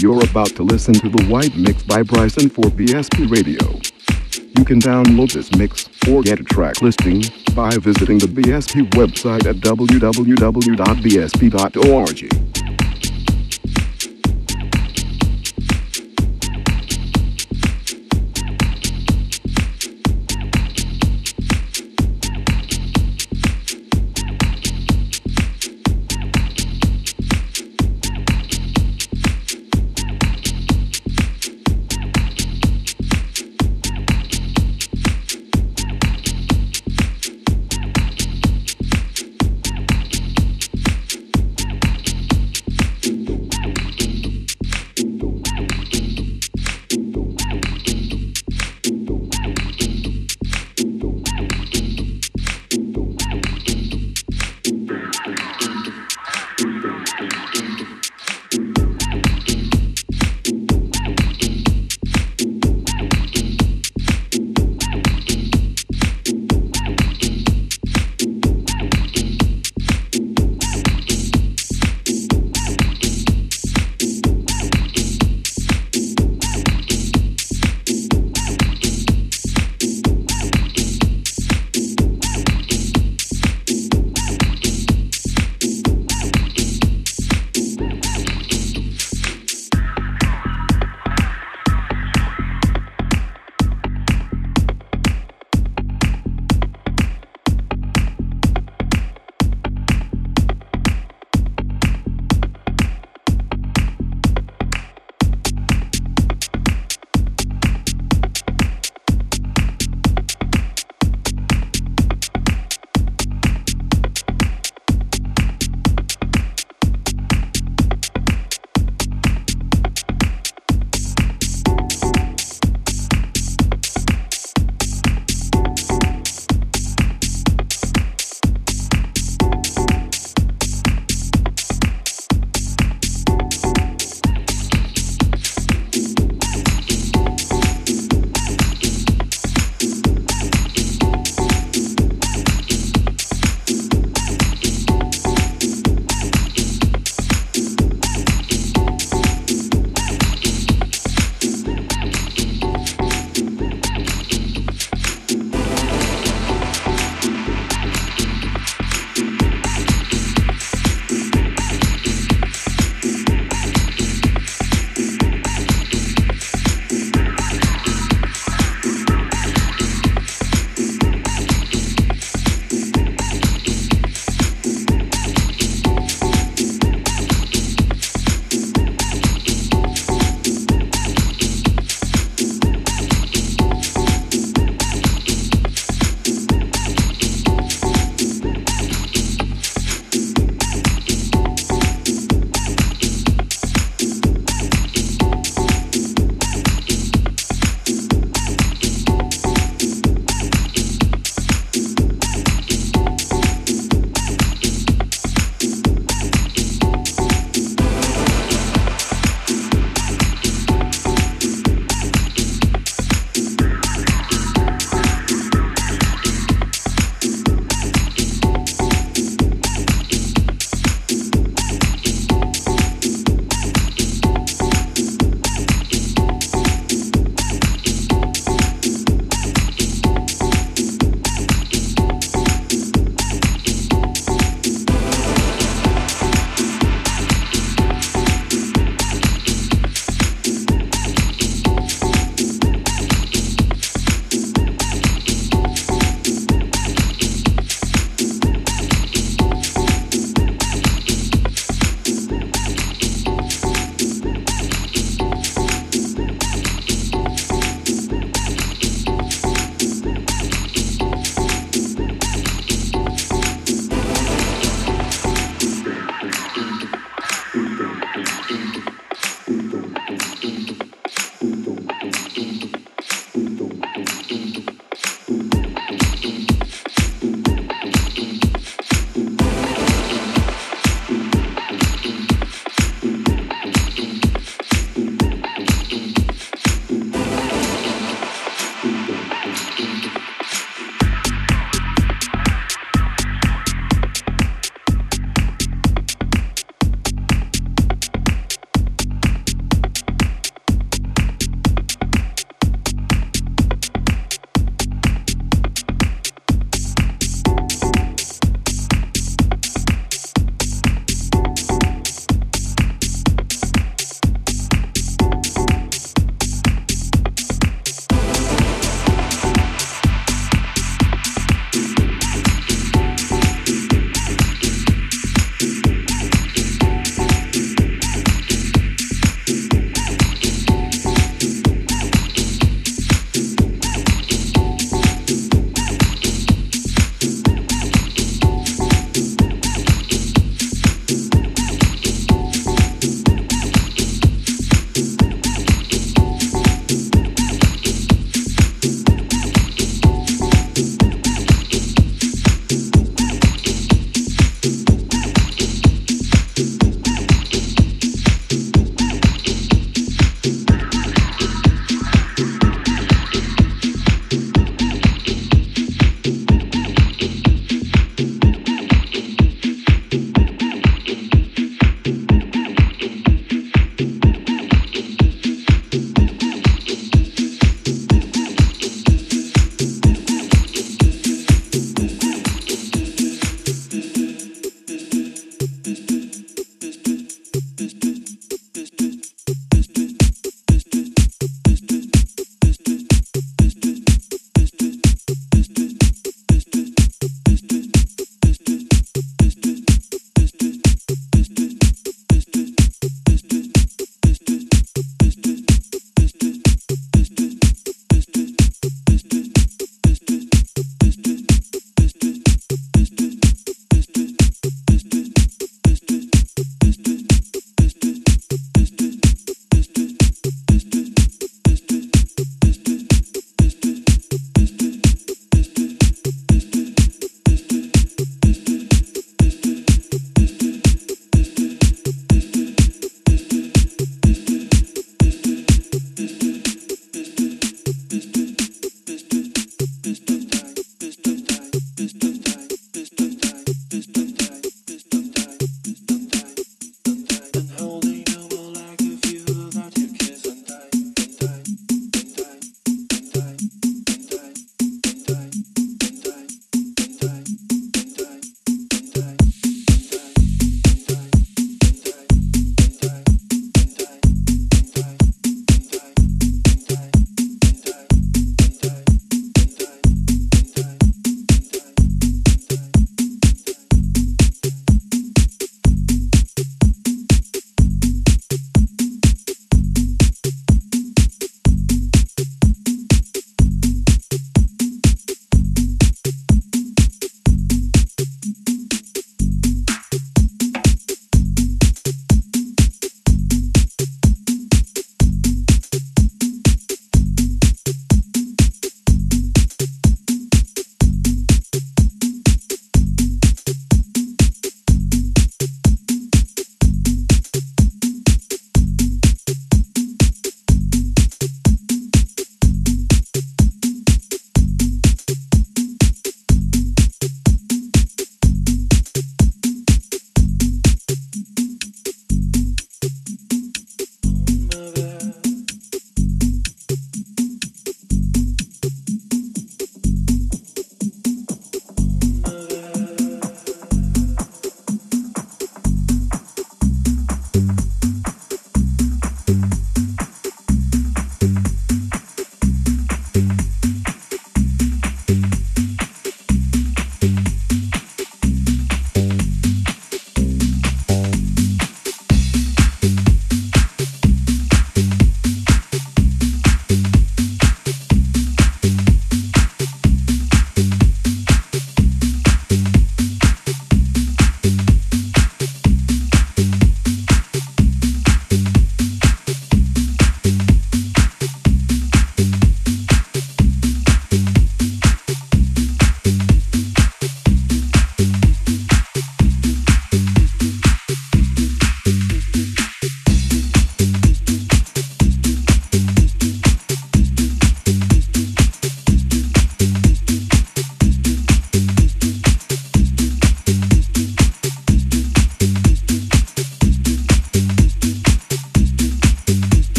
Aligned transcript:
You're 0.00 0.22
about 0.22 0.54
to 0.54 0.62
listen 0.62 0.94
to 0.94 1.08
the 1.08 1.24
White 1.24 1.56
Mix 1.56 1.82
by 1.82 2.04
Bryson 2.04 2.48
for 2.48 2.62
BSP 2.62 3.28
Radio. 3.28 3.58
You 4.56 4.64
can 4.64 4.78
download 4.78 5.32
this 5.32 5.52
mix 5.56 5.88
or 6.08 6.22
get 6.22 6.38
a 6.38 6.44
track 6.44 6.80
listing 6.82 7.24
by 7.52 7.70
visiting 7.70 8.18
the 8.18 8.26
BSP 8.26 8.90
website 8.90 9.44
at 9.46 9.56
www.bsp.org. 9.56 10.08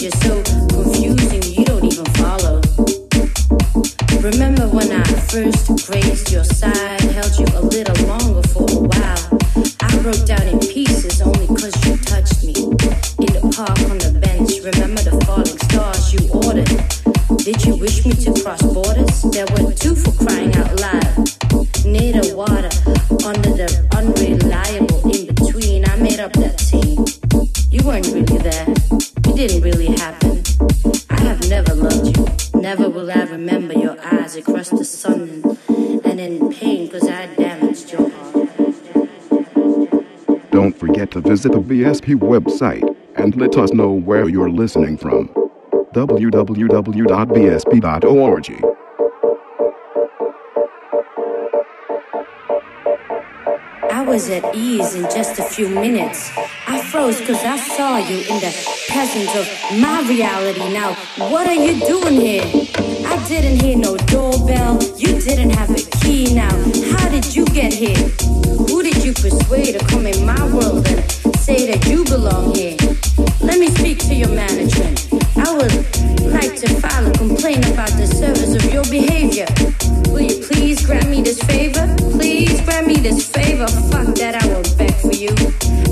just 0.00 0.22
so 0.22 0.37
BSP 41.46 42.14
website 42.16 42.82
and 43.16 43.36
let 43.36 43.56
us 43.56 43.72
know 43.72 43.92
where 43.92 44.28
you're 44.28 44.50
listening 44.50 44.96
from. 44.96 45.28
www.bsp.org. 45.94 46.64
I 53.90 54.02
was 54.02 54.30
at 54.30 54.54
ease 54.54 54.94
in 54.94 55.02
just 55.04 55.38
a 55.38 55.42
few 55.42 55.68
minutes. 55.68 56.30
I 56.66 56.82
froze 56.82 57.20
because 57.20 57.44
I 57.44 57.56
saw 57.56 57.98
you 57.98 58.18
in 58.18 58.40
the 58.40 58.52
presence 58.88 59.34
of 59.36 59.46
my 59.80 60.02
reality. 60.08 60.72
Now, 60.72 60.94
what 61.30 61.46
are 61.46 61.54
you 61.54 61.78
doing 61.86 62.14
here? 62.14 62.42
I 63.06 63.24
didn't 63.28 63.60
hear 63.60 63.76
no 63.76 63.96
doorbell. 63.96 64.82
You 64.96 65.20
didn't 65.20 65.50
have 65.50 65.70
a 65.70 65.82
key. 65.98 66.34
Now, 66.34 66.50
how 66.96 67.08
did 67.08 67.34
you 67.34 67.44
get 67.46 67.72
here? 67.72 67.96
Who 68.68 68.82
did 68.82 69.04
you 69.04 69.12
persuade 69.12 69.78
to 69.78 69.84
come 69.86 70.06
in 70.06 70.24
my 70.24 70.52
world 70.52 70.86
and 70.88 71.17
say 71.48 71.64
that 71.64 71.82
you 71.88 72.04
belong 72.04 72.54
here. 72.54 72.76
Let 73.40 73.58
me 73.58 73.68
speak 73.68 73.98
to 74.08 74.14
your 74.14 74.28
management. 74.28 75.08
I 75.40 75.48
would 75.56 75.72
like 76.28 76.54
to 76.60 76.68
file 76.76 77.06
a 77.08 77.12
complaint 77.16 77.64
about 77.72 77.88
the 77.96 78.06
service 78.06 78.52
of 78.52 78.64
your 78.70 78.84
behavior. 78.92 79.48
Will 80.12 80.28
you 80.28 80.44
please 80.44 80.84
grant 80.84 81.08
me 81.08 81.22
this 81.22 81.40
favor? 81.44 81.88
Please 82.12 82.60
grant 82.66 82.86
me 82.86 82.96
this 82.96 83.24
favor. 83.24 83.66
Fuck 83.88 84.08
that, 84.20 84.36
I 84.36 84.44
won't 84.52 84.76
beg 84.76 84.92
for 85.00 85.16
you. 85.16 85.32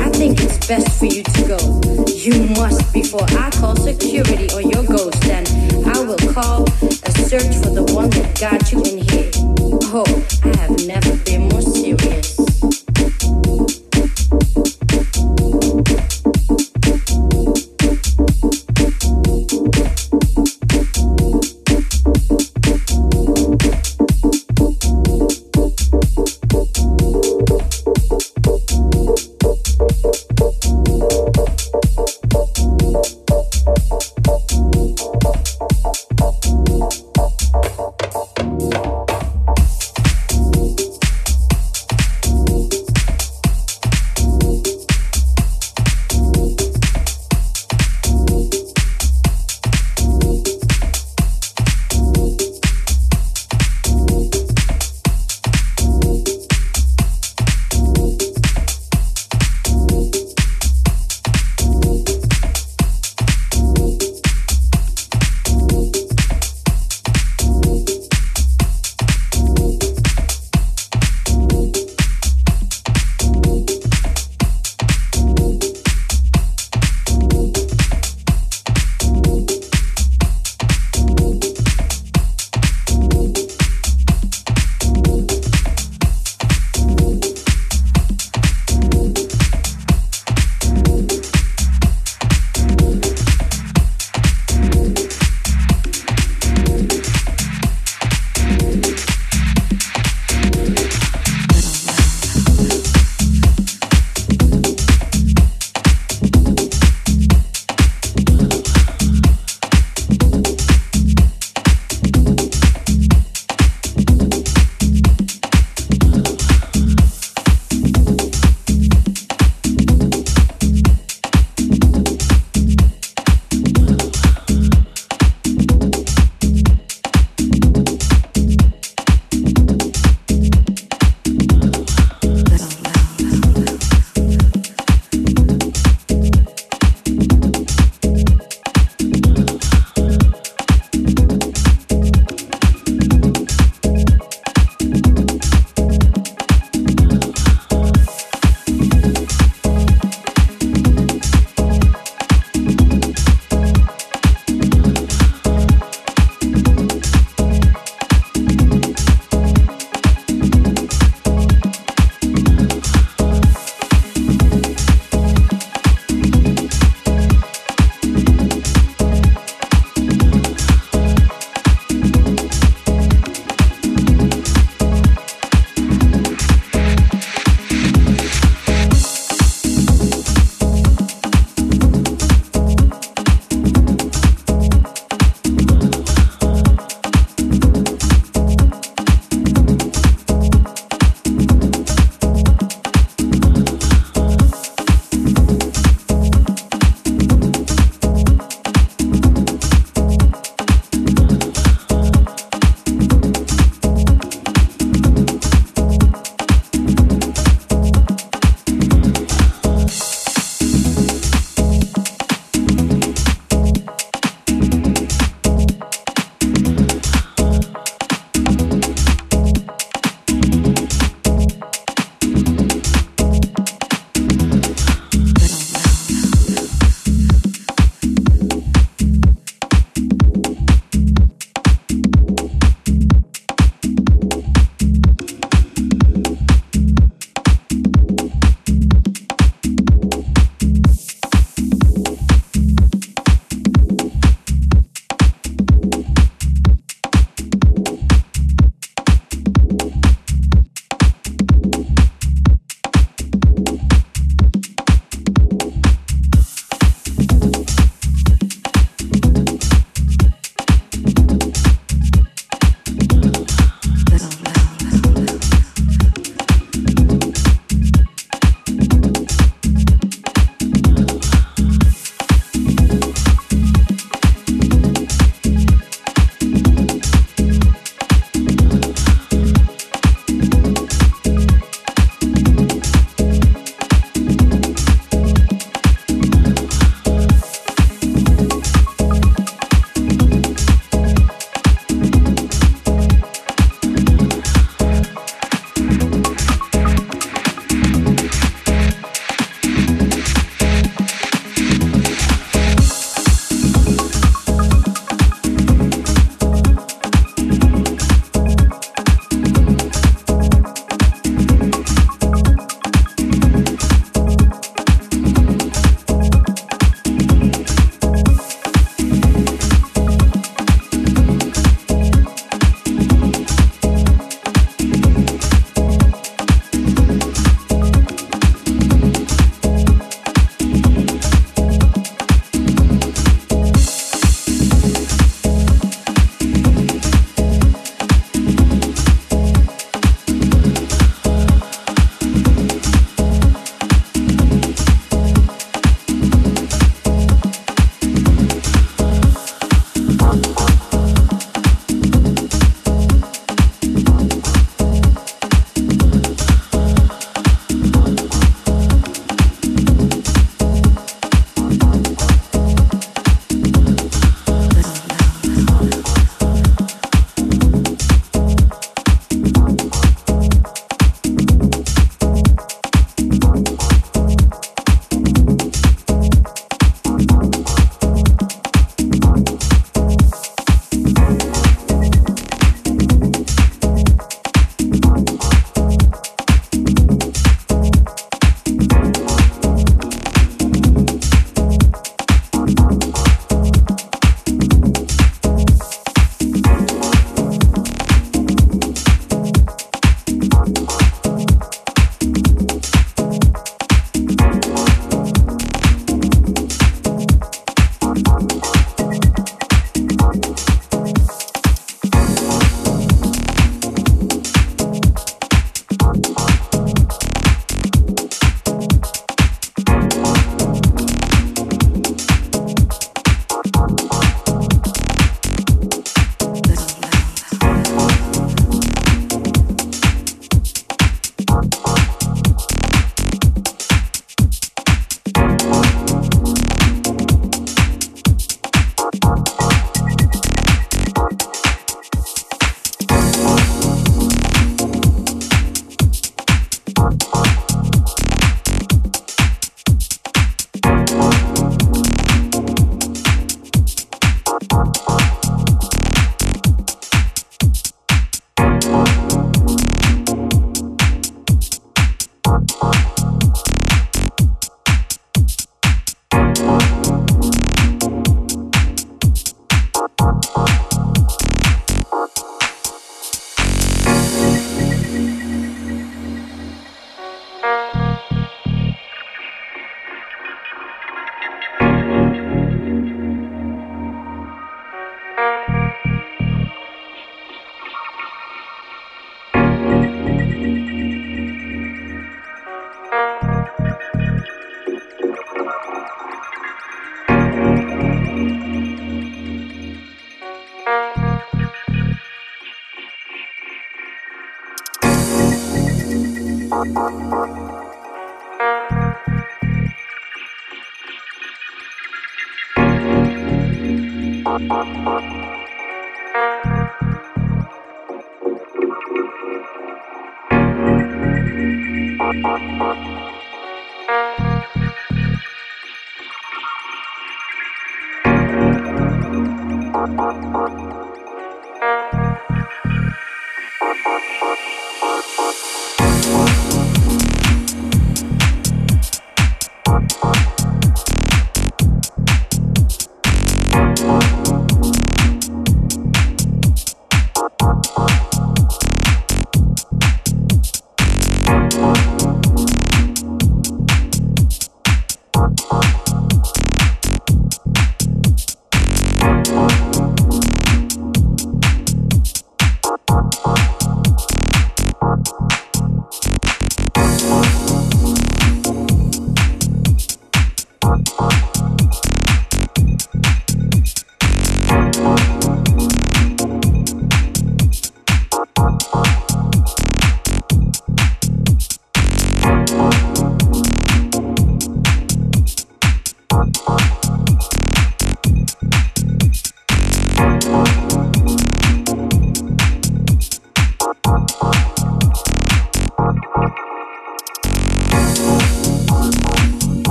I 0.00 0.08
think 0.16 0.40
it's 0.40 0.56
best 0.66 0.88
for 0.98 1.04
you 1.04 1.22
to 1.22 1.40
go. 1.44 1.60
You 2.08 2.48
must 2.56 2.90
before 2.94 3.28
I 3.36 3.50
call 3.60 3.76
security 3.76 4.48
or 4.56 4.62
your 4.62 4.84
ghost, 4.88 5.22
and 5.28 5.44
I 5.84 6.00
will 6.00 6.22
call 6.32 6.64
a 6.80 7.12
search 7.28 7.52
for 7.60 7.72
the 7.76 7.84
one 7.92 8.08
that 8.16 8.40
got 8.40 8.72
you 8.72 8.80
in 8.88 9.04
here. 9.04 9.28
Oh, 9.92 10.08
I 10.48 10.56
have 10.64 10.71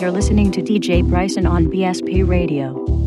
You're 0.00 0.10
listening 0.10 0.50
to 0.52 0.62
DJ 0.62 1.06
Bryson 1.06 1.44
on 1.44 1.66
BSP 1.66 2.26
Radio. 2.26 2.99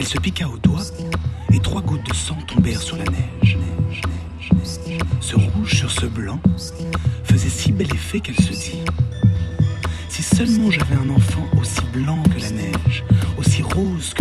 Elle 0.00 0.06
se 0.06 0.16
piqua 0.16 0.48
au 0.48 0.56
doigt 0.56 0.80
et 1.52 1.58
trois 1.58 1.82
gouttes 1.82 2.08
de 2.08 2.14
sang 2.14 2.38
tombèrent 2.46 2.80
sur 2.80 2.96
la 2.96 3.04
neige. 3.04 3.58
Ce 5.20 5.36
rouge 5.36 5.76
sur 5.76 5.90
ce 5.90 6.06
blanc 6.06 6.40
faisait 7.24 7.50
si 7.50 7.70
bel 7.70 7.94
effet 7.94 8.20
qu'elle 8.20 8.36
se 8.36 8.50
dit 8.50 8.80
Si 10.08 10.22
seulement 10.22 10.70
j'avais 10.70 10.94
un 10.94 11.10
enfant 11.10 11.44
aussi 11.60 11.82
blanc 11.92 12.22
que 12.34 12.40
la 12.40 12.50
neige, 12.50 13.04
aussi 13.36 13.62
rose 13.62 14.14
que 14.14 14.19